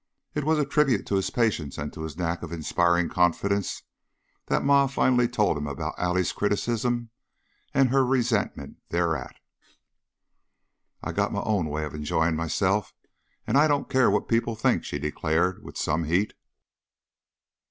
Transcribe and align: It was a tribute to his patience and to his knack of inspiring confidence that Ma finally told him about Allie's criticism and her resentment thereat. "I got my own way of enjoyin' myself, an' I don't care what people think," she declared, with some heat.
It 0.33 0.45
was 0.45 0.57
a 0.57 0.65
tribute 0.65 1.05
to 1.05 1.15
his 1.15 1.29
patience 1.29 1.77
and 1.77 1.93
to 1.93 2.01
his 2.01 2.17
knack 2.17 2.41
of 2.41 2.51
inspiring 2.51 3.07
confidence 3.07 3.83
that 4.47 4.63
Ma 4.63 4.87
finally 4.87 5.27
told 5.27 5.59
him 5.59 5.67
about 5.67 5.93
Allie's 5.99 6.31
criticism 6.31 7.11
and 7.71 7.89
her 7.89 8.03
resentment 8.03 8.77
thereat. 8.89 9.35
"I 11.03 11.11
got 11.11 11.31
my 11.31 11.41
own 11.43 11.67
way 11.67 11.85
of 11.85 11.93
enjoyin' 11.93 12.35
myself, 12.35 12.95
an' 13.45 13.57
I 13.57 13.67
don't 13.67 13.91
care 13.91 14.09
what 14.09 14.27
people 14.27 14.55
think," 14.55 14.83
she 14.83 14.97
declared, 14.97 15.63
with 15.63 15.77
some 15.77 16.05
heat. 16.05 16.33